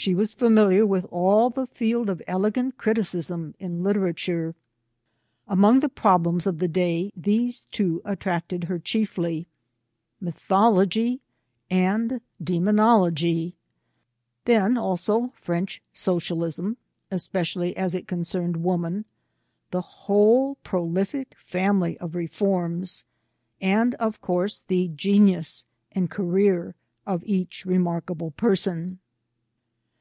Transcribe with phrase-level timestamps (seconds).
[0.00, 4.54] She was familiar with all the field of elegant criticism in literature.
[5.48, 9.48] Among the pro blems of the day, these two attracted her chiefly,
[10.22, 11.18] ^Mythology
[11.68, 13.54] and Dsemonology;
[14.44, 16.76] then, also, French Sociahsm,
[17.10, 19.04] especially as it concerned woman:
[19.72, 23.02] the whole prolific family of reforms,
[23.60, 29.00] and, of course, the genius and career of each remarkable person.